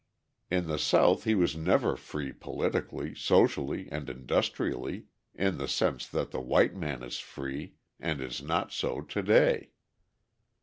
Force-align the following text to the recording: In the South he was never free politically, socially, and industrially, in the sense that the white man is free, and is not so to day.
In 0.49 0.65
the 0.65 0.79
South 0.79 1.25
he 1.25 1.35
was 1.35 1.55
never 1.55 1.95
free 1.95 2.31
politically, 2.31 3.13
socially, 3.13 3.87
and 3.91 4.09
industrially, 4.09 5.05
in 5.35 5.59
the 5.59 5.67
sense 5.67 6.07
that 6.07 6.31
the 6.31 6.41
white 6.41 6.73
man 6.75 7.03
is 7.03 7.19
free, 7.19 7.75
and 7.99 8.19
is 8.19 8.41
not 8.41 8.71
so 8.71 9.01
to 9.01 9.21
day. 9.21 9.69